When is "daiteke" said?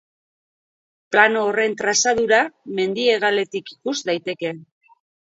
4.09-4.55